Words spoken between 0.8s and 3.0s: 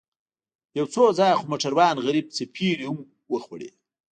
څو ځايه خو موټروان غريب څپېړې هم